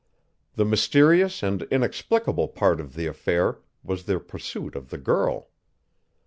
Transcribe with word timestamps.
The 0.55 0.65
mysterious 0.65 1.43
and 1.43 1.61
inexplicable 1.69 2.47
part 2.47 2.81
of 2.81 2.95
the 2.95 3.05
affair 3.05 3.59
was 3.83 4.05
their 4.05 4.19
pursuit 4.19 4.75
of 4.75 4.89
the 4.89 4.97
girl. 4.97 5.49